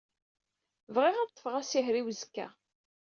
[0.95, 2.47] Bɣiɣ ad ḍḍfeɣ asihaṛ i uzekka.